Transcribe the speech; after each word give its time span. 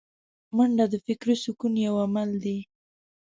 منډه 0.55 0.85
د 0.91 0.95
فکري 1.05 1.35
سکون 1.43 1.73
یو 1.85 1.95
عمل 2.05 2.29
دی 2.43 2.57